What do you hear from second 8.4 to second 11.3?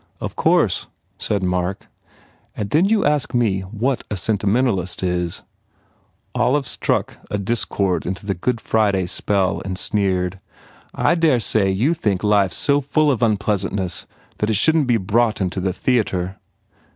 Friday Spell and sneered, "I